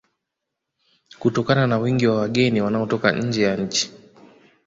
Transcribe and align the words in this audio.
Kutokana 1.19 1.67
na 1.67 1.77
wingi 1.77 2.07
wa 2.07 2.15
wageni 2.15 2.61
wanaotoka 2.61 3.11
nje 3.11 3.41
ya 3.43 3.57
nchi 3.57 3.91